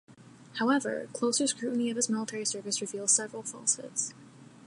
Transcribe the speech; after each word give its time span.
However, 0.55 1.07
closer 1.13 1.45
scrutiny 1.45 1.91
of 1.91 1.95
his 1.95 2.09
military 2.09 2.43
service 2.43 2.81
reveals 2.81 3.11
several 3.11 3.43
falsehoods. 3.43 4.15